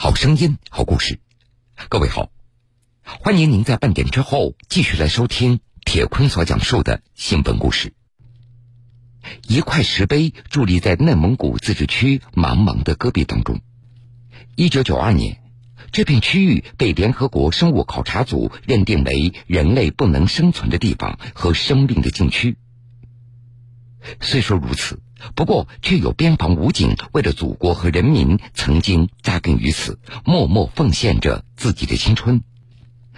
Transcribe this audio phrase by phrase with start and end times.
[0.00, 1.18] 好声音，好故事。
[1.88, 2.30] 各位好，
[3.02, 7.94] 欢迎您在半点之后继续来收听铁坤所讲述的新闻故事。
[9.48, 13.60] 一块石碑伫立在内蒙古自治区茫茫的戈壁当中。
[14.54, 15.40] 一九九二年，
[15.90, 22.56] 这片区域被联合国生物考察组认定为人类不能生存的地方和生命的禁区。
[24.20, 25.00] 虽说如此，
[25.34, 32.42] 不过却有边防武警为了祖国和人民，曾经扎根于此，默默奉献着自己的青春。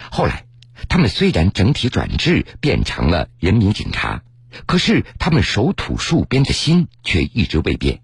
[0.09, 0.45] 后来，
[0.89, 4.23] 他们虽然整体转制，变成了人民警察，
[4.65, 8.01] 可是他们守土戍边的心却一直未变。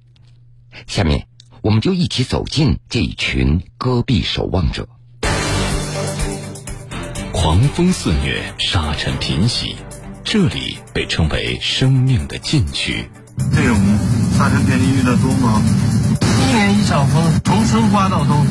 [0.85, 1.27] 下面，
[1.61, 4.87] 我们就一起走进这一群戈壁守望者。
[7.33, 9.75] 狂风肆虐，沙尘频袭。
[10.23, 13.09] 这里被称为生命的禁区。
[13.55, 13.77] 这种
[14.37, 15.61] 沙尘天气遇得多吗？
[16.21, 18.45] 一年一场风，从春刮到冬。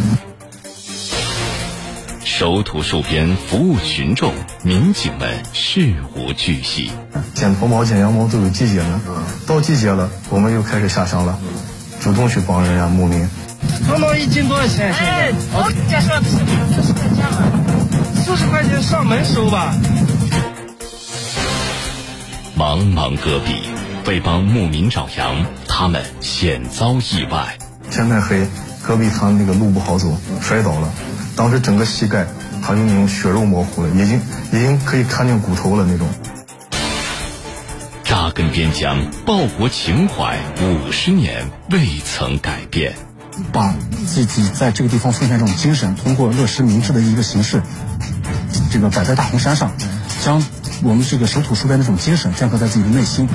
[2.24, 6.90] 守土戍边，服务群众，民警们事无巨细。
[7.34, 9.00] 剪头毛、剪羊毛都有季节呢，
[9.46, 11.38] 到季节了，我们又开始下乡了，
[12.00, 13.26] 主动去帮人家牧民。
[13.88, 14.92] 头毛一斤多少钱？
[14.92, 17.42] 哎，我家说四十块钱吧，
[18.22, 19.74] 四十块钱上门收吧。
[22.58, 23.62] 茫茫戈壁，
[24.06, 27.58] 为帮牧民找羊，他们险遭意外。
[27.90, 28.46] 天太黑，
[28.84, 30.88] 戈壁滩那个路不好走，摔倒了。
[31.34, 32.26] 当时整个膝盖，
[32.62, 34.20] 他就那种血肉模糊了，已经
[34.52, 36.06] 已经可以看见骨头了那种。
[38.04, 42.94] 扎根边疆，报国情怀五十年未曾改变。
[43.52, 43.74] 把
[44.06, 47.60] 自己在这个地方奉献这种精神，通过乐施民智的一个形式，
[48.70, 49.72] 这个摆在大红山上，
[50.22, 50.44] 将。
[50.82, 53.26] 我们这个守土戍边的这种精神，镌刻在自己的内心。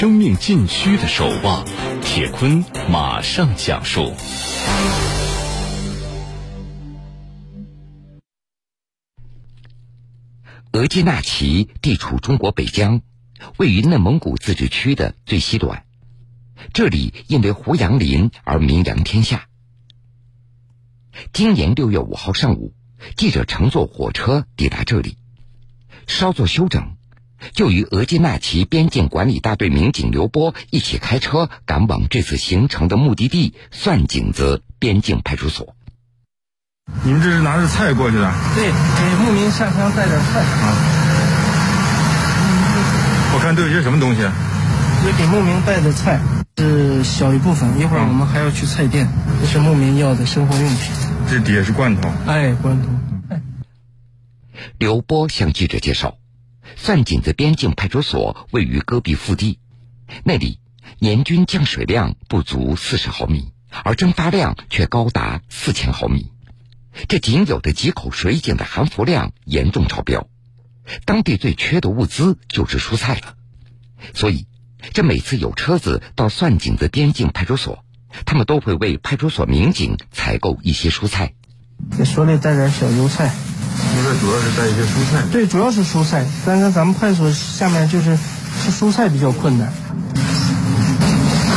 [0.00, 1.62] 生命禁区的守望，
[2.00, 4.14] 铁坤马上讲述。
[10.72, 13.02] 额济纳旗地处中国北疆，
[13.58, 15.84] 位于内蒙古自治区的最西端。
[16.72, 19.48] 这里因为胡杨林而名扬天下。
[21.34, 22.74] 今年六月五号上午。
[23.18, 25.18] 记者乘坐火车抵达这里，
[26.06, 26.96] 稍作休整，
[27.52, 35.74] 就与额济纳旗边境管理大队民警刘波一起开车赶往这次行程的目的地——蒜井子边境派出所。
[37.04, 38.32] 你们这是拿着菜过去的？
[38.54, 40.40] 对，给牧民下乡带点菜。
[40.40, 40.74] 啊。
[43.32, 44.22] 我看都有些什么东西？
[45.02, 46.20] 这给牧民带的菜
[46.58, 49.08] 是小一部分，一会儿我们还要去菜店，
[49.40, 50.92] 这是牧民要的生活用品。
[51.30, 52.88] 这底下是罐头，哎，罐头。
[53.30, 53.40] 哎
[54.76, 56.16] 刘波向记者介绍，
[56.82, 59.58] 蒜井子边境派出所位于戈壁腹地，
[60.24, 60.60] 那里
[60.98, 63.52] 年均降水量不足四十毫米，
[63.84, 66.32] 而蒸发量却高达四千毫米。
[67.06, 70.26] 这仅有的几口水井的含氟量严重超标，
[71.04, 73.34] 当地最缺的物资就是蔬菜了。
[74.14, 74.46] 所以，
[74.94, 77.84] 这每次有车子到蒜井子边境派出所。
[78.24, 81.34] 他们都会为派出所民警采购一些蔬菜，
[81.96, 83.32] 给手里带点小油菜。
[83.96, 85.24] 应该主要是带一些蔬菜。
[85.30, 86.26] 对，主要是蔬菜。
[86.46, 89.72] 但是咱们派出所下面就是吃蔬菜比较困难。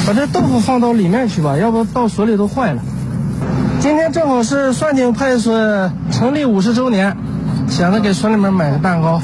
[0.06, 2.84] 把这豆腐放到里面去吧，要不到所里都坏了。
[3.80, 7.18] 今天正好是算井派出所成立五十周年，
[7.70, 9.22] 想着给所里面买个蛋糕。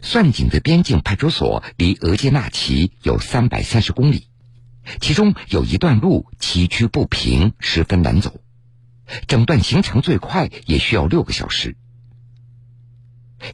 [0.00, 4.28] 算井的边境派出所离额济纳旗有三百三十公里。
[5.00, 8.32] 其中有一段路崎岖不平，十分难走，
[9.26, 11.76] 整段行程最快也需要六个小时。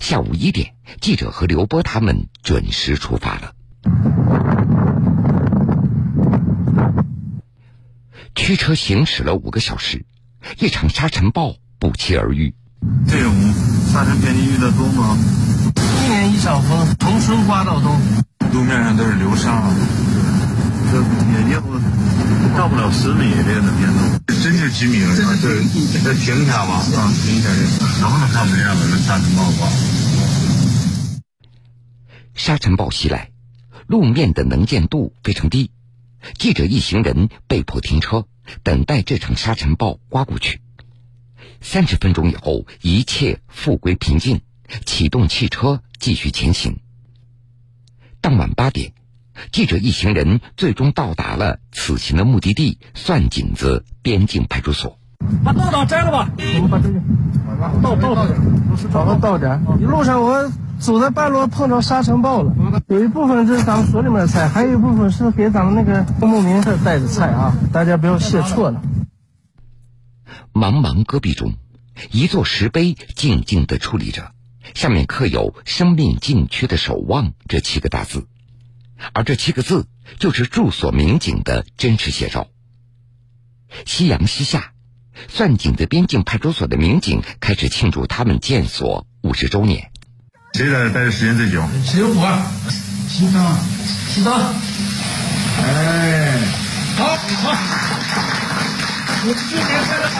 [0.00, 3.54] 下午一点，记者和刘波他们准时出发了。
[8.34, 10.04] 驱车行驶了五个小时，
[10.58, 12.54] 一场沙尘暴不期而遇。
[13.08, 13.34] 这种
[13.92, 15.16] 沙尘天气遇得多吗？
[15.74, 17.98] 一年一场风，从春刮到冬，
[18.52, 19.62] 路面上都是流沙。
[20.90, 20.98] 这
[21.32, 21.60] 也要
[22.58, 25.14] 到不了十米的能见度，真就几米了。
[25.14, 25.22] 这
[26.02, 27.48] 这停一下吧，啊，停一下，
[28.00, 28.74] 能不能看不见了？
[28.90, 29.70] 这沙尘暴吧。
[32.34, 33.30] 沙尘暴袭来，
[33.86, 35.70] 路面的能见度非常低，
[36.36, 38.26] 记者一行人被迫停车，
[38.64, 40.60] 等待这场沙尘暴刮过去。
[41.60, 44.40] 三十分钟以后，一切复归平静，
[44.84, 46.80] 启动汽车继续前行。
[48.20, 48.94] 当晚八点。
[49.52, 54.98] 记者一行人最终到达了此行的目的地——蒜井子边境派出所。
[55.44, 57.00] 把倒档摘了吧，我们把这个
[57.82, 58.38] 倒倒点，
[58.92, 59.60] 找个倒点。
[59.80, 62.54] 一路上我走在半路碰着沙尘暴了，
[62.86, 68.80] 有一部分这是咱们所里面的菜，还有一部分是给咱们那个牧民这带的菜啊，大家不要谢错了。
[70.52, 71.54] 茫茫戈壁中，
[72.12, 74.30] 一座石碑静静地矗立着，
[74.74, 78.28] 下面刻有“生命禁区的守望”这七个大字，
[79.12, 79.86] 而这七个字
[80.18, 82.48] 就是住所民警的真实写照。
[83.86, 84.72] 夕阳西下，
[85.28, 89.90] 算井的边境派出所的民警开始庆祝他们建所五十周年。
[90.54, 91.62] 谁在这待的时间最久？
[91.84, 92.26] 石油火，
[93.08, 93.56] 西藏，
[94.08, 94.32] 西藏。
[95.60, 96.38] 哎，
[96.96, 97.56] 好，好。
[99.20, 100.18] 我去年开的啥？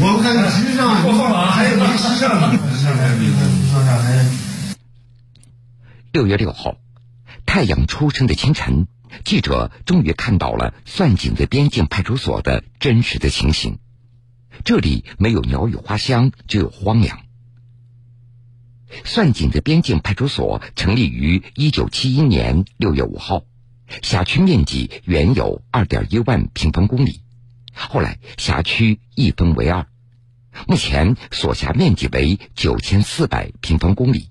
[0.00, 2.58] 我看机上，我放马还有没时尚呢？
[6.12, 6.76] 六月六号，
[7.54, 8.88] 太阳初升的清晨，
[9.24, 13.78] 记者终于看到了算井子边境派出所的真实的情形。
[14.64, 17.20] 这里没有鸟语花香，只有荒凉。
[19.04, 23.44] 算井子边境派出所成立于一九七一年六月五号，
[24.02, 27.20] 辖区面积原有二点一万平方公里。
[27.72, 29.86] 后来辖区一分为二，
[30.66, 34.30] 目前所辖面积为九千四百平方公里，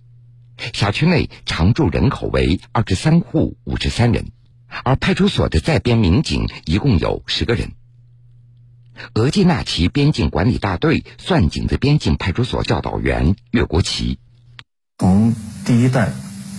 [0.72, 4.32] 辖区内常住人口为二十三户五十三人，
[4.84, 7.72] 而派出所的在编民警一共有十个人。
[9.16, 14.20] 额济纳旗边境管理大队算井子边境派出所教导员岳国旗，
[15.00, 15.34] 从
[15.66, 16.12] 第一代，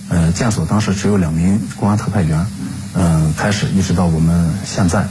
[0.09, 2.45] 呃，建所当时只有两名公安特派员，
[2.93, 5.07] 嗯，开始一直到我们现在。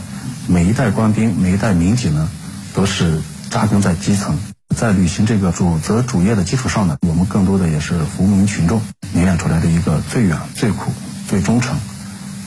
[0.47, 2.29] 每一代官兵，每一代民警呢，
[2.75, 4.39] 都是扎根在基层，
[4.75, 8.83] 在履行这个主责主业的基础上呢，我们更多的也是服务民群众，
[9.13, 10.93] 凝练出来的一个最远、最苦、
[11.29, 11.79] 最忠诚、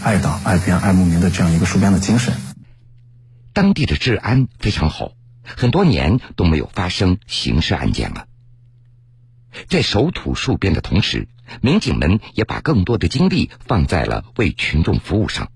[0.03, 2.33] 爱党、爱边、爱牧民的这样一个戍边的精神。
[3.53, 5.13] 当地的治安非常好，
[5.43, 8.25] 很多年都没有发生刑事案件了。
[9.69, 11.27] 在守土戍边的同时，
[11.61, 15.49] 民警们也把更多的精力放在了为群众服务上。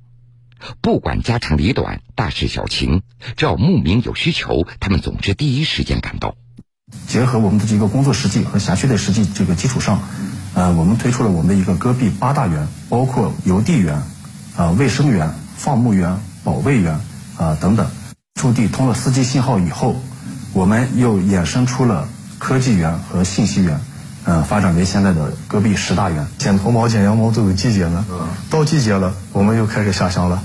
[0.79, 3.03] 不管家长里短、大事小情，
[3.35, 6.35] 只要牧民有需求，他们总是第一时间赶到。
[7.07, 9.99] 结合我们的这个工作实际和辖区的实际这个基础上，
[10.53, 14.01] 呃，我们推出了我们的一个戈壁八大员，包括邮递员、
[14.55, 16.99] 啊卫生员、放牧员、保卫员
[17.37, 17.87] 啊等等。
[18.35, 20.01] 驻地通了四 G 信号以后，
[20.53, 22.07] 我们又衍生出了
[22.39, 23.79] 科技园和信息园。
[24.23, 28.05] 嗯，发展为现在的戈壁十大员，剪头毛、剪羊毛都有季节呢。
[28.11, 28.19] 嗯，
[28.51, 30.41] 到季节了，我们又开始下乡了，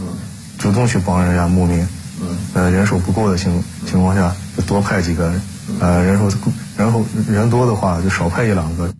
[0.58, 1.86] 主动去帮人家牧民。
[2.20, 5.42] 嗯，呃，人手不够的情情况下，就多派几个人。
[5.80, 6.28] 呃，然后
[6.76, 8.94] 然后人多的话，就少派一两个。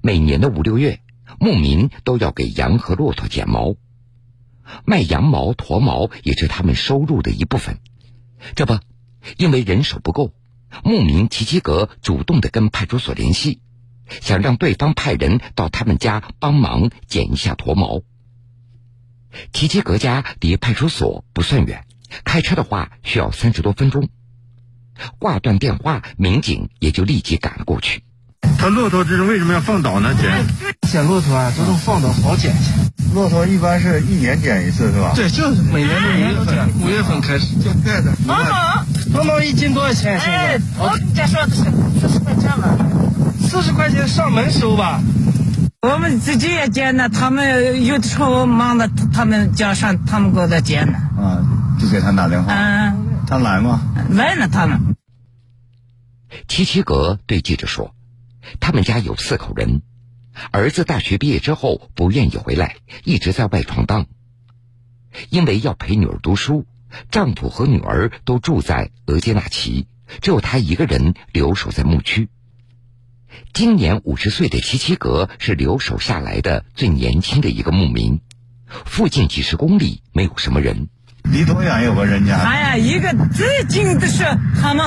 [0.00, 1.00] 每年的五六月，
[1.40, 3.74] 牧民都要给羊和骆驼剪毛，
[4.84, 7.78] 卖羊毛、驼毛也是他们收入的一部分。
[8.54, 8.78] 这不，
[9.38, 10.32] 因为人手不够。
[10.82, 13.60] 牧民齐齐格主动的跟派出所联系，
[14.20, 18.02] 想让对方派人到他们家帮忙剪一下驼毛。
[19.52, 21.86] 齐齐格家离派出所不算远，
[22.24, 24.08] 开车的话需要三十多分钟。
[25.18, 28.02] 挂断电话，民警也就立即赶了过去。
[28.58, 30.14] 他骆驼这是为什么要放倒呢？
[30.20, 30.44] 捡
[30.90, 32.72] 捡骆驼啊，这种放倒好捡些。
[33.14, 35.12] 骆驼一般是一年捡一次是吧？
[35.14, 37.46] 对，就是每年的五月份，五月份开始。
[37.62, 38.12] 现在的。
[38.26, 40.20] 毛毛，毛毛一斤多少钱？
[40.20, 40.60] 现在？
[40.78, 41.62] 我跟你说的是
[42.00, 42.76] 四十块钱吧。
[43.40, 45.00] 四十块钱上门收吧。
[45.84, 50.94] 我们自己也剪呢，他们有的时候忙的，他们叫上，他们给我剪呢。
[51.18, 51.44] 啊，
[51.78, 52.54] 就给他打电话。
[52.54, 53.24] 嗯。
[53.26, 53.82] 他来吗？
[54.08, 54.96] 来了，他们。
[56.48, 57.94] 齐齐格对记者说。
[58.60, 59.82] 他们家有四口人，
[60.52, 64.06] 儿子大学毕业之后不愿意回来，一直在外闯荡。
[65.28, 66.64] 因为要陪女儿读书，
[67.10, 69.86] 丈夫和女儿都住在额济纳旗，
[70.22, 72.30] 只有他一个人留守在牧区。
[73.52, 78.20] 今年五十岁的齐齐格是留守下来的最年轻的一个牧民。
[78.84, 80.88] 附近几十公里没有什么人。
[81.22, 82.36] 离多远有个人家？
[82.36, 84.24] 哎呀，一个最近的是
[84.60, 84.84] 他们，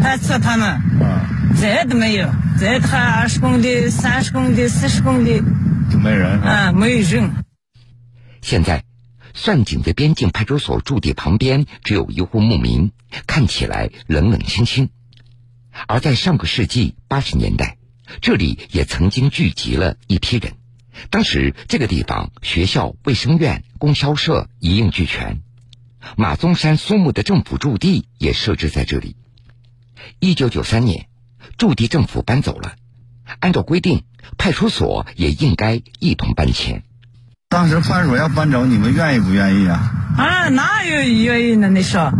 [0.00, 0.80] 还是他们，
[1.60, 2.30] 再都没有。
[2.60, 5.42] 再他二十公里、三十公里、四十公里，
[5.90, 7.30] 就没人啊，没有人。
[8.40, 8.84] 现在，
[9.34, 12.92] 算井的边境派出所驻地旁边只有一户牧民，
[13.26, 14.90] 看起来冷冷清清。
[15.86, 17.76] 而在上个世纪八十年代，
[18.20, 20.54] 这里也曾经聚集了一批人。
[21.10, 25.40] 当时这个地方学校、卫生院、供销社一应俱全，
[26.16, 29.16] 马鬃山苏木的政府驻地也设置在这里。
[30.18, 31.06] 一九九三年。
[31.56, 32.74] 驻地政府搬走了，
[33.40, 34.04] 按照规定，
[34.36, 36.84] 派出所也应该一同搬迁。
[37.48, 39.90] 当时派出所要搬走，你们愿意不愿意啊？
[40.16, 41.68] 啊，哪有愿意呢？
[41.68, 42.12] 你说，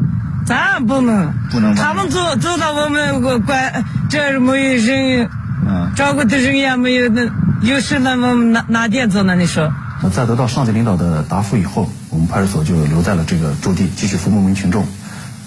[0.48, 1.74] 咱不能，不能。
[1.74, 5.28] 他们走走到我们管，这是没有人，
[5.66, 7.28] 嗯，照顾的人也没有，那
[7.60, 9.36] 有事那么哪哪点走呢？
[9.36, 9.70] 你说？
[10.02, 14.86] 那在得到上级领导的答复以后，我们派出所就留在了这个驻地，继续服务牧民群众。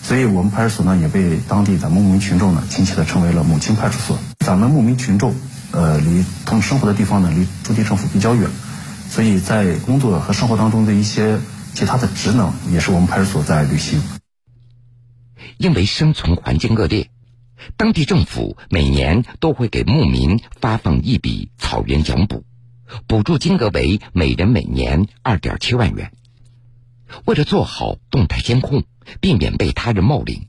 [0.03, 4.19] 所以我们派出所呢，也被当地咱们牧民群众呢，亲切的称为了“母亲派出所”。
[4.45, 5.33] 咱们牧民群众，
[5.71, 8.47] 呃，离他们生活的地方呢，离驻地政府比较远，
[9.09, 11.39] 所以在工作和生活当中的一些
[11.73, 13.99] 其他的职能，也是我们派出所在履行。
[15.57, 17.09] 因为生存环境恶劣，
[17.77, 22.43] 当地政府每年都会给牧民发放一笔草原奖补，
[23.07, 26.11] 补助金额为每人每年二点七万元。
[27.25, 28.83] 为了做好动态监控，
[29.19, 30.47] 避免被他人冒领，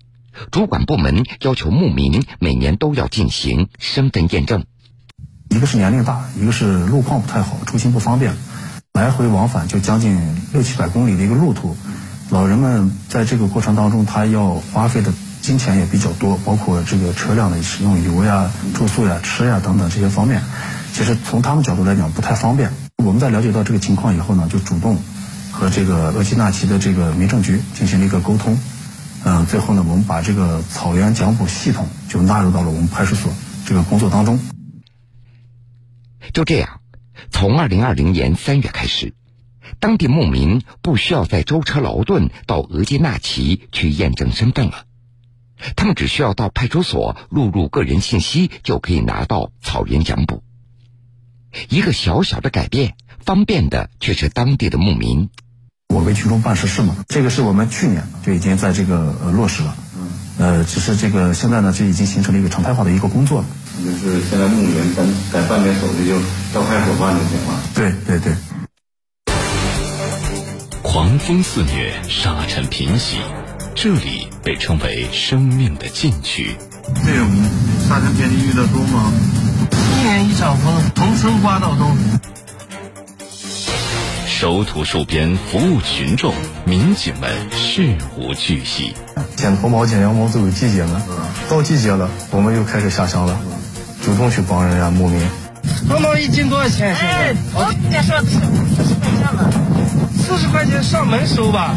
[0.50, 4.64] 主管部门要求牧民每年都要进行身份验证。
[5.50, 8.34] 一个是年龄大，一个是路况不太好，出行不方便，
[8.94, 10.18] 来回往返就将近
[10.52, 11.76] 六七百公里的一个路途。
[12.32, 15.12] 老人们在这个过程当中，他要花费的
[15.42, 20.42] 金钱也比较多，包括这个车辆的使用、油呀、住宿呀、吃呀等等这些方面，
[20.94, 22.72] 其实从他们角度来讲不太方便。
[23.04, 24.96] 我们在了解到这个情况以后呢，就主动
[25.50, 28.58] 和这个额济纳旗的这个民政局进行了一个沟通。
[29.24, 33.30] 嗯，最后呢，我们把这个草原讲补系统就纳入到了我们派出所
[33.66, 34.40] 这个工作当中。
[36.32, 36.80] 就这样，
[37.30, 39.12] 从二零二零年三月开始。
[39.80, 44.84] 当地牧民不需要再舟车劳顿到额济纳旗去验证身份了，
[45.76, 50.42] 他们只需要到派出所录入个人信息，就可以拿到草原奖补。
[51.68, 55.28] 一个小小的改变，方便的却是当地的牧民。
[55.88, 59.76] 我为群众办实事嘛，这个是我们去年就已经在这个呃落实了，
[60.38, 63.46] 呃，只是这个现在呢，就已经形成了一个常态化的一个工作了。
[63.84, 66.18] 就是现在牧民咱在办点手续就
[66.54, 67.62] 到派出所办就行了。
[67.74, 67.92] 对
[71.02, 73.16] 狂风肆虐，沙尘频袭，
[73.74, 76.54] 这里被称为生命的禁区。
[77.04, 77.28] 这种
[77.88, 79.12] 沙尘天气遇到多吗？
[79.72, 81.96] 一年一场风，从春刮到冬。
[84.28, 86.32] 守土戍边，服务群众，
[86.64, 88.94] 民警们事无巨细。
[89.34, 91.02] 剪头毛、剪羊毛都有季节呢，
[91.50, 93.40] 到季节了，我们又开始下乡了，
[94.04, 95.20] 主动去帮人家牧民。
[95.88, 96.94] 羊毛一斤多少钱？
[96.94, 98.30] 哎，我别说四
[98.84, 99.50] 十块钱了。
[100.16, 101.74] 四十块钱上门收吧。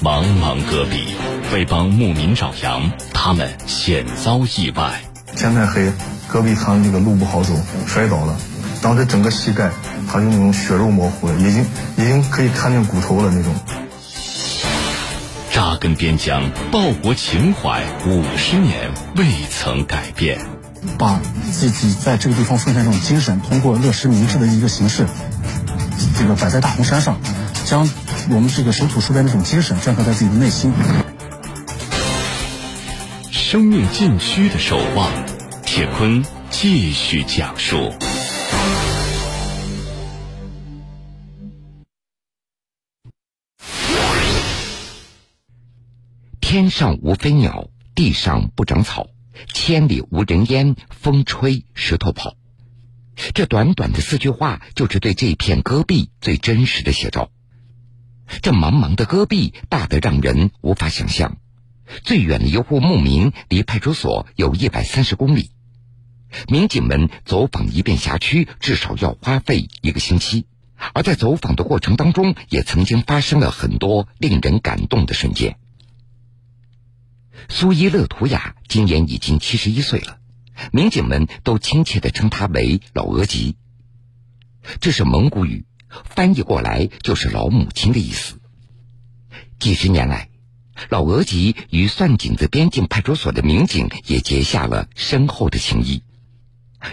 [0.00, 1.14] 茫茫戈壁，
[1.52, 5.00] 为帮牧民找羊，他们险遭意外。
[5.34, 5.92] 天太黑，
[6.28, 7.52] 戈壁滩这个路不好走，
[7.86, 8.36] 摔倒了，
[8.80, 9.70] 当时整个膝盖，
[10.10, 11.66] 他就那种血肉模糊了，已经
[11.96, 13.52] 已经可以看见骨头了那种。
[15.52, 20.38] 扎根边疆，报国情怀五十年未曾改变。
[20.98, 21.20] 把
[21.52, 25.06] 自己在这个地方奉献这种精神，通过乐施明志的一个形式。
[26.18, 27.18] 这个摆在大红山上，
[27.64, 27.88] 将
[28.30, 30.72] 我们这个守土戍边这种精神镌刻在自己的内心。
[33.30, 35.10] 生命禁区的守望，
[35.64, 37.92] 铁坤继续讲述。
[46.40, 49.08] 天上无飞鸟，地上不长草，
[49.52, 52.34] 千里无人烟，风吹石头跑。
[53.34, 57.30] 这短短的四句话，就是对这片戈壁最真实的写照。
[58.42, 61.38] 这茫茫的戈壁大得让人无法想象，
[62.02, 65.50] 最远的一户牧民离派出所有一百三十公里，
[66.48, 70.46] 民警们走访一遍辖区至少要花费一个星期。
[70.92, 75.56] 而在走访的过程当中，也曾经发生了很多令人感动的瞬间。
[77.48, 80.18] 苏伊勒图雅今年已经七十一岁了。
[80.72, 83.56] 民警们都亲切地称他为“老额吉”，
[84.80, 88.40] 这是蒙古语，翻译过来就是“老母亲”的意思。
[89.58, 90.30] 几十年来，
[90.88, 96.02] 老额吉与算井子边境派出所的民警也结下了深厚的情谊。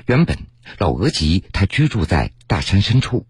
[0.07, 0.39] 原本，
[0.77, 3.25] 老额吉他居住在大山深处，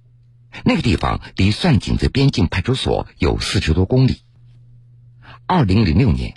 [0.65, 4.21] 那个地方离算井子边境派出所有四十多公里。
[5.45, 6.33] 二零零六年。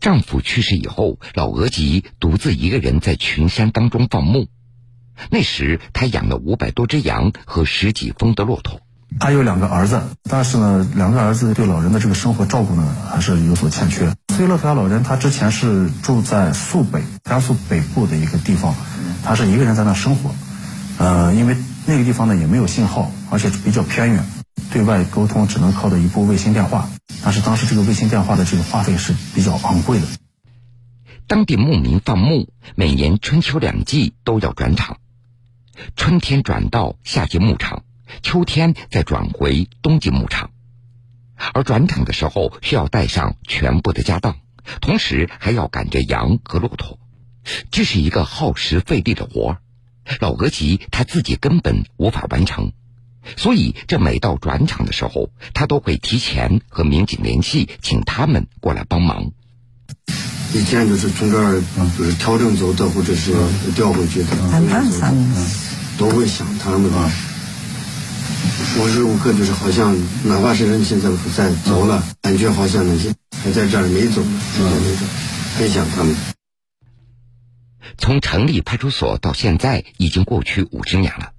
[0.00, 4.48] 丈夫去世以后，老额吉独自一个人在群山当中放牧。
[5.30, 8.80] 那时，他养了五百多只羊和十几峰的骆驼。
[9.20, 14.12] 他有两个儿子，但是呢，两个儿子对老人的这个生活照顾呢，还是有所欠缺。
[14.34, 18.74] 苏伊勒图雅老人他之前是住在肃北，甘肃北部的一个地方，
[19.24, 20.34] 他是一个人在那生活。
[20.98, 24.24] 呃，因为那个地方呢也没有信号，而且比较偏远，
[24.72, 26.90] 对外沟通只能靠着一部卫星电话。
[27.22, 30.06] 但是当时这个卫星电话的这个话费是比较昂贵的。
[31.26, 34.98] 当地牧民放牧，每年春秋两季都要转场，
[35.96, 37.82] 春天转到夏季牧场，
[38.22, 40.50] 秋天再转回冬季牧场。
[41.52, 44.36] 而转场的时候需要带上全部的家当，
[44.80, 46.98] 同时还要赶着羊和骆驼。
[47.70, 49.58] 这是一个耗时费力的活儿，
[50.20, 52.72] 老额吉他自己根本无法完成，
[53.36, 59.32] 所以这每到转场的时候，他都会提前和民警联系，请他们过来帮忙。
[60.52, 61.60] 以前就是从这儿
[61.98, 63.32] 就是调整走的，或者是
[63.74, 64.28] 调回去的，
[65.98, 66.90] 都会想他们。
[68.76, 75.06] 无时无刻就是好像，哪怕是人现在不在走了，感觉好像那些还在这儿没走，还在没走，
[75.58, 76.14] 很想他们。
[77.98, 81.32] 从成立派出所到现在已经过去五十年了，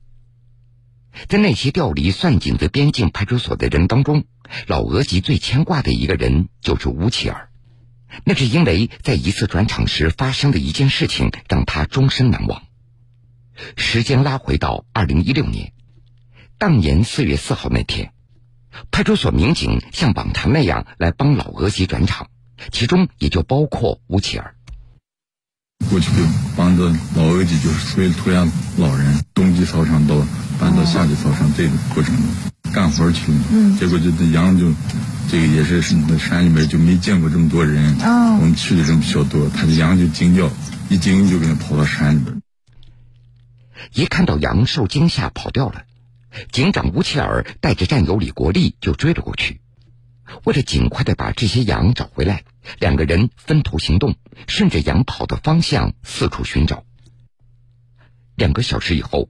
[1.28, 4.26] 在那些调离算井子边境派出所的人当中，
[4.68, 7.50] 老额吉最牵挂的一个人就是吴奇尔。
[8.24, 12.64] 那是因为在一次转场时发生的一件事情，让他终身难忘。
[13.76, 15.74] 时间拉回到二零一六年，
[16.58, 18.14] 当年四月四号那天，
[18.92, 22.30] 派出所民警像往常那样来帮老额吉转场，
[22.72, 24.55] 其中也就包括吴奇尔。
[25.90, 26.10] 过去
[26.56, 30.16] 帮着老额吉，就是属于土养老人，冬季操场到
[30.60, 32.26] 搬到夏季操场这个过程中
[32.74, 34.74] 干活去了，结果就这羊就。
[35.28, 40.52] 这个也是那山里面就没见过这么多人，我们去的人比较多，他的羊就惊叫，
[40.88, 42.42] 一惊就给他跑到山里边。
[43.92, 45.82] 一看到羊受惊吓跑掉了，
[46.52, 49.62] 警长吴切尔带着战友李国立就追了过去。
[50.44, 52.44] 为了尽快的把这些羊找回来，
[52.80, 54.16] 两个人分头行动，
[54.48, 56.84] 顺着羊跑的方向四处寻找。
[58.36, 59.30] 两个小时以后，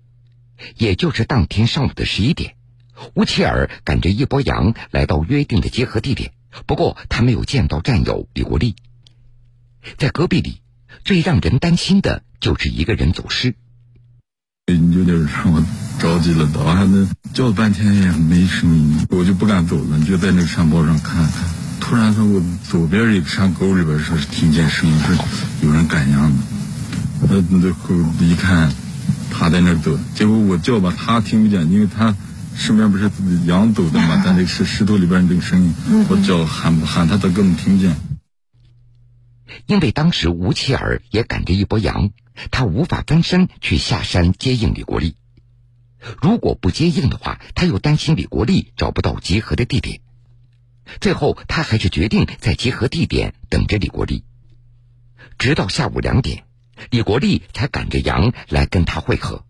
[0.78, 2.56] 也就是当天上午的十一点。
[3.14, 6.32] 乌切尔赶着一波羊来到约定的集合地点，
[6.66, 8.76] 不过他没有见到战友李国立。
[9.98, 10.62] 在戈壁里，
[11.04, 13.54] 最让人担心的就是一个人走失。
[14.66, 15.64] 你有点让我
[16.00, 21.65] 着急了，到还那叫了半天也没声音，我就不敢走了，就在那个山包上看看。
[21.88, 25.16] 突然说，我左边一个山沟里边说是听见声音，是
[25.66, 26.38] 有人赶羊的。
[27.30, 28.74] 那那一看，
[29.30, 32.16] 他在那走，结果我叫吧，他听不见，因为他。
[32.58, 33.12] 身边不是
[33.46, 34.22] 羊走的嘛？
[34.24, 35.74] 但这石石头里边这个声音，
[36.08, 37.94] 我叫喊喊他，他根本听不见。
[39.66, 42.12] 因为当时吴奇尔也赶着一波羊，
[42.52, 45.18] 他无法翻身去下山接应李国立。
[46.22, 50.00] 如果不接应的话，他又担心李国立找不到集合的地点。
[51.02, 54.24] 最后，他还是决定在集合地点等着李国立。
[55.38, 56.46] 直到下午两点，
[56.90, 59.46] 李国立才赶着羊来跟他会合。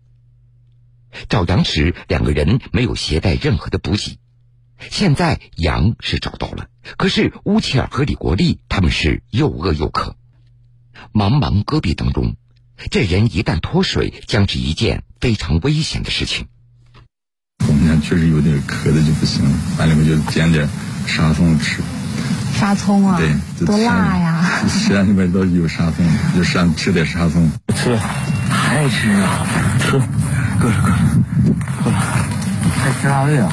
[1.28, 4.18] 找羊时，两个人没有携带任何的补给。
[4.90, 6.68] 现在羊是找到了，
[6.98, 10.16] 可是乌切尔和李国立他们是又饿又渴。
[11.12, 12.36] 茫茫戈壁当中，
[12.90, 16.48] 这人一旦脱水，将是一件非常危险的事情。
[17.66, 20.68] 我们家确实有点渴的就不行了，完了我就捡点
[21.06, 21.82] 沙葱吃。
[22.54, 23.18] 沙葱啊？
[23.18, 24.42] 对，多辣呀！
[24.68, 27.50] 山里面都有沙葱，就山吃点沙葱。
[27.74, 27.94] 吃，
[28.48, 29.46] 还吃啊？
[29.78, 29.92] 吃。
[30.58, 30.98] 够了够了，
[31.84, 31.98] 够了，
[32.78, 33.52] 还吃辣味啊？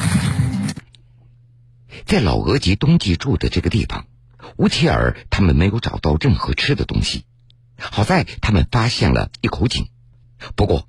[2.06, 4.06] 在老额吉冬季住的这个地方，
[4.56, 7.24] 乌切尔他们没有找到任何吃的东西。
[7.78, 9.88] 好在他们发现了一口井，
[10.56, 10.88] 不过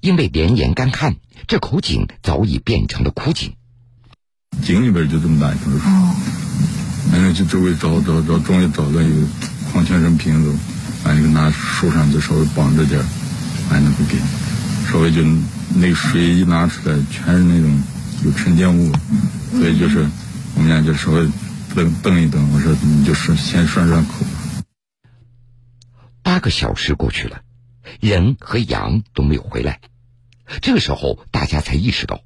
[0.00, 3.54] 因为连年干旱，这口井早已变成了枯井。
[4.60, 5.90] 井里边就这么大一盆水，
[7.12, 9.26] 完了就周围找找找，终于找到一个
[9.72, 10.54] 矿泉水瓶子，
[11.04, 13.00] 完了拿树上就稍微绑着点，
[13.70, 14.18] 完了不给。
[14.90, 15.22] 稍微就
[15.74, 17.82] 那水一拿出来，全是那种
[18.24, 18.92] 有沉淀物，
[19.52, 20.06] 所以就是
[20.54, 21.26] 我们俩就稍微
[21.74, 22.52] 等等一等。
[22.52, 24.14] 我说你就顺先涮涮口。
[26.22, 27.40] 八个小时过去了，
[28.00, 29.80] 人和羊都没有回来。
[30.60, 32.20] 这个时候，大家才意识到，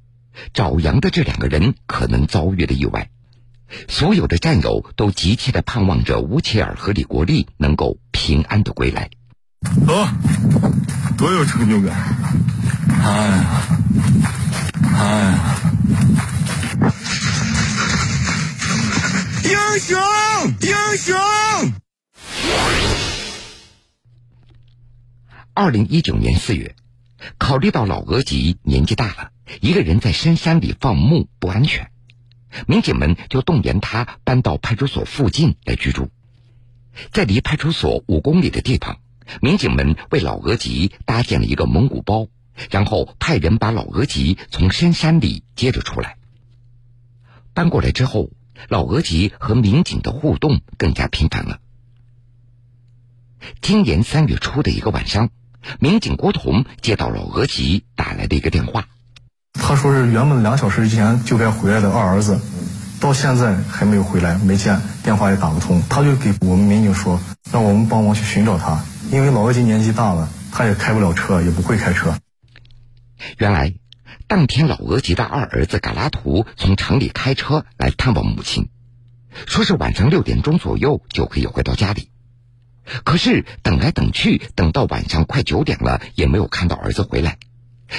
[0.53, 3.09] 找羊的这两个人可能遭遇了意外。
[3.89, 9.09] 所有的战友都急切的盼望着吴切尔和李国立能够平安的归来。
[9.85, 10.07] 走，
[11.17, 11.97] 多有成就感！
[12.89, 13.61] 哎呀，
[14.95, 15.59] 哎呀！
[19.43, 19.99] 英雄，
[20.61, 21.15] 英雄！
[25.53, 26.75] 二零一九年四月，
[27.37, 29.31] 考虑到老额吉年纪大了，
[29.61, 31.91] 一个人在深山里放牧不安全，
[32.67, 36.09] 民警们就动员他搬到派出所附近来居住，
[37.11, 38.99] 在离派出所五公里的地方。
[39.41, 42.27] 民警们为老额吉搭建了一个蒙古包，
[42.71, 46.17] 然后派人把老额吉从深山里接了出来。
[47.53, 48.31] 搬过来之后，
[48.69, 51.59] 老额吉和民警的互动更加频繁了。
[53.61, 55.29] 今年三月初的一个晚上，
[55.79, 58.87] 民警郭彤接到老额吉打来的一个电话，
[59.59, 62.39] 他说是原本两小时之前就该回来的二儿子，
[62.99, 67.19] 到现在还没有回来，没见，电话也打不通，他就给我们民警说，
[67.51, 68.83] 让我们帮忙去寻找他。
[69.11, 72.17] 因为老额吉年纪大了，他也开不了车，也不会开车。
[73.37, 73.73] 原来，
[74.27, 78.69] 当天老额吉的二儿子嘎拉图从城里开车来探望母亲，
[79.45, 82.09] 说是晚上六点钟左右就可以回到家里。
[83.03, 87.37] 可是等来等去，等到晚上快九点了，也没有看到儿子回来。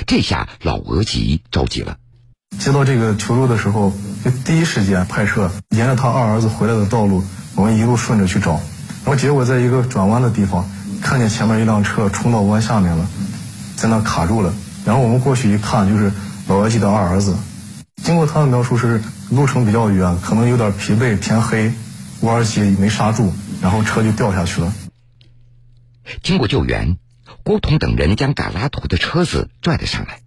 [0.06, 1.96] 这下老额吉着急了。
[2.58, 3.92] 接到这个求助的时候，
[4.24, 7.22] 就第一时间派车沿着他二儿子回来的道路，
[7.54, 8.52] 我们一路顺着去找。
[9.04, 10.68] 然后结果在一个转弯的地方，
[11.00, 13.08] 看见前面一辆车冲到弯下面了，
[13.76, 14.52] 在那卡住了。
[14.84, 16.12] 然后我们过去一看，就是
[16.48, 17.36] 老额吉的二儿子。
[18.02, 21.72] 经过他的描述是路程比较远，可能有点疲惫，天黑，
[22.20, 24.72] 五二七没刹住，然后车就掉下去了。
[26.22, 26.96] 经过救援，
[27.42, 30.20] 郭彤等人将嘎拉图的车子拽了上来。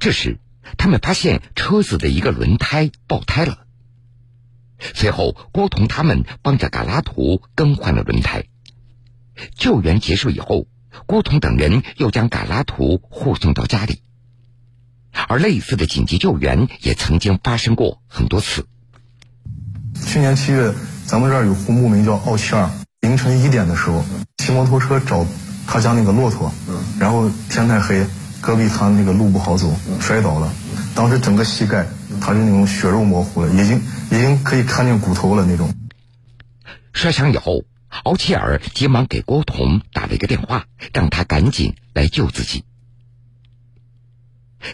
[0.00, 0.38] 这时，
[0.76, 3.58] 他们发现车子的一个轮胎爆胎了。
[4.78, 8.44] 随后，郭彤他们帮着嘎拉图更换了轮胎。
[9.56, 10.66] 救援结束以后，
[11.06, 14.02] 郭彤等人又将嘎拉图护送到家里。
[15.26, 18.66] 而类似的紧急救援也曾经发生过很多次。
[20.06, 20.72] 去年七月，
[21.06, 24.04] 咱们这儿有户牧民叫奥七二，凌晨一点的时候
[24.36, 25.26] 骑摩托车找
[25.70, 26.50] 他家那个骆驼，
[26.98, 28.06] 然后天太黑，
[28.40, 30.50] 戈壁滩那个路不好走，摔倒了。
[30.94, 31.86] 当时整个膝盖
[32.22, 35.74] 他是那种血肉模糊了，已经已经可以看见骨头了那种。
[36.94, 37.64] 摔伤以后，
[38.04, 42.64] 敖切尔急忙给郭彤打了一个电话，让他赶紧来救自己。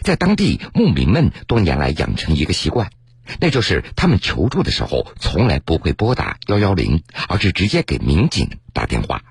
[0.01, 2.89] 在当地牧民们多年来养成一个习惯，
[3.41, 9.21] 那就是他们求助的时候从来不会拨打幺幺零，而是直接给民警打电话。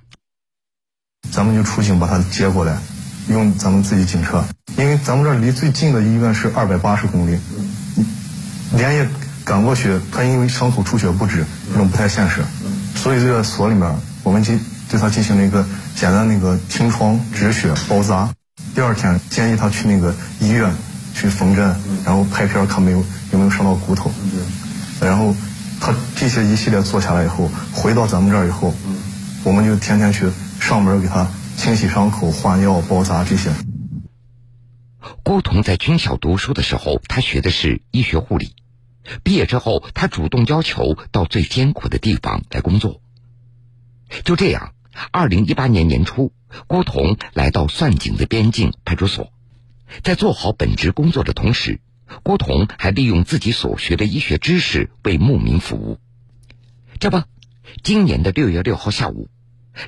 [1.30, 2.76] 咱们就出警把他接过来，
[3.28, 4.44] 用咱们自己警车，
[4.76, 7.38] 因为咱们这儿离最近的医院是二百八十公里，
[8.76, 9.08] 连夜
[9.44, 12.42] 赶过去，他因为伤口出血不止，这种不太现实，
[12.94, 13.90] 所以这个所里面
[14.22, 15.64] 我们进对他进行了一个
[15.96, 18.28] 简单那个清创、止血、包扎。
[18.74, 20.72] 第二天建议他去那个医院
[21.14, 24.10] 去缝针，然后拍片看没有有没有伤到骨头。
[25.00, 25.34] 然后
[25.80, 28.74] 他这些一系列做下来以后，回到咱们这儿以后，
[29.42, 30.26] 我们就天天去
[30.64, 33.50] 上门给他清洗伤口、换药、包扎这些。
[35.22, 38.54] 郭彤在军校读书的时候，他学的是医学护理。
[39.22, 43.02] 毕业之后，他主动要求到最艰苦的地方来工作。
[44.24, 44.72] 就这样，
[45.12, 46.32] 二零一八年年初。
[46.66, 49.32] 郭彤来到算井的边境派出所，
[50.02, 51.80] 在做好本职工作的同时，
[52.22, 55.98] 郭彤还利用自己所学的医学知识为牧民服务。
[57.00, 57.22] 这不，
[57.82, 59.28] 今年的六月六号下午，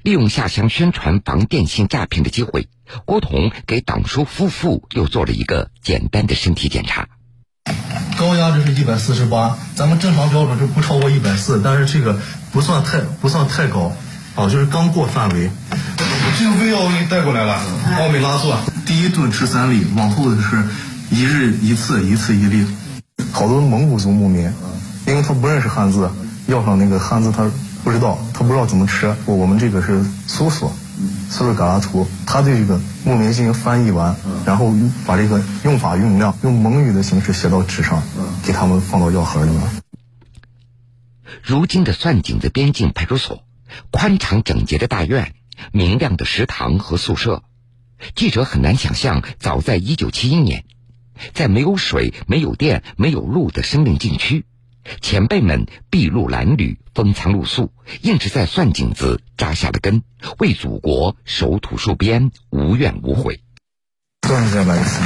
[0.02, 2.68] 利用下乡宣传防电信诈骗的机会，
[3.04, 7.08] 郭彤给党叔夫妇又做了一个简单的身体检查。
[8.18, 12.18] 高压这是一百四十八，咱们正常标准是不超过一百四，但是这个
[12.52, 13.92] 不算太不算太高，
[14.34, 15.50] 啊，就是刚过范围。
[16.38, 17.60] 这个胃药我给你带过来了，
[17.98, 18.56] 奥美拉唑。
[18.86, 20.64] 第一顿吃三粒，往后的是
[21.10, 22.66] 一日一次，一次一粒。
[23.32, 24.52] 好多蒙古族牧民，
[25.06, 26.10] 因为他不认识汉字，
[26.46, 27.50] 药上那个汉字他
[27.86, 29.14] 不知道，他不知道怎么吃。
[29.26, 30.72] 我们这个是搜索，
[31.30, 34.72] 搜索嘎拉图，他对这个牧民进行翻译完，然后
[35.06, 38.02] 把这个用法用量用蒙语的形式写到纸上，
[38.44, 39.62] 给他们放到药盒里面。
[41.44, 43.44] 如今的算井子边境派出所，
[43.92, 45.34] 宽敞整洁的大院。
[45.70, 47.44] 明亮的食堂和宿舍，
[48.16, 50.64] 记者很难想象，早在一九七一年，
[51.34, 54.44] 在没有水、没有电、没有路的生命禁区，
[55.00, 57.72] 前辈们筚路蓝缕、风餐露宿，
[58.02, 60.02] 硬是在算井子扎下了根，
[60.38, 63.42] 为祖国守土戍边，无怨无悔。
[64.20, 65.00] 多长时间来一次？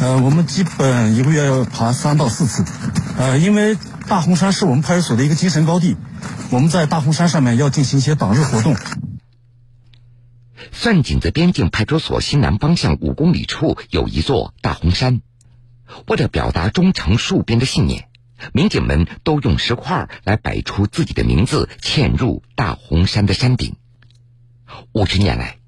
[0.00, 2.64] 呃，我们基本一个月要爬三到四次。
[3.16, 3.76] 呃，因为
[4.08, 5.96] 大红山是我们派出所的一个精神高地，
[6.50, 8.76] 我们在大红山上面要进行一些党日活动。
[10.72, 15.20] 算井子边境派出所西南方向五公里处有一座大红山，
[16.08, 18.08] 为了表达忠诚戍边的信念，
[18.52, 23.74] 民警们都用石块来摆出自己的名字，嵌入大红山的山顶。
[24.92, 25.58] 五十年来，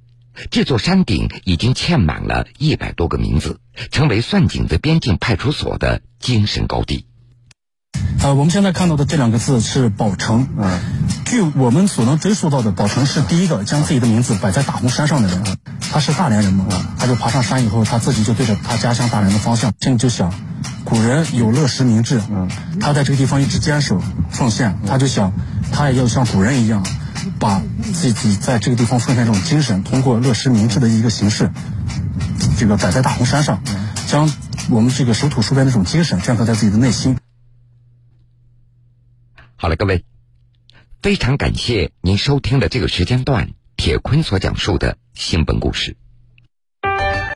[0.50, 7.07] 这座山顶已经嵌满了一百多个名字，成为算井子边境派出所的精神高地。
[8.20, 10.48] 呃，我们现在看到的这两个字是宝成。
[10.58, 10.80] 嗯，
[11.24, 15.40] 据我们所能追溯到的，宝成是第一个将自己的名字摆在大红山上的人。
[15.92, 16.66] 他是大连人嘛？
[16.98, 20.34] 他就爬上山以后，他自己就对着他家乡大连的方向，心里就想：
[20.84, 22.20] 古人有乐实明志。
[22.28, 22.50] 嗯，
[22.80, 25.32] 他在这个地方一直坚守奉献，他就想，
[25.70, 26.84] 他也要像古人一样，
[27.38, 27.62] 把
[27.94, 31.52] 自己在这个地方奉献这种精神，通过乐实明志的一个形式，
[32.58, 33.62] 这个摆在大红山上，
[34.08, 34.30] 将
[34.68, 37.16] 我们这个守土戍边的这种精神镌刻在自己的内心。
[39.60, 40.04] 好了，各位，
[41.02, 45.96] 非常感谢您收听的这个时间段铁坤所讲述的新闻故事。